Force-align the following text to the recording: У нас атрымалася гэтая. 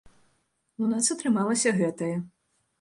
У 0.85 0.89
нас 0.95 1.11
атрымалася 1.17 1.77
гэтая. 1.85 2.13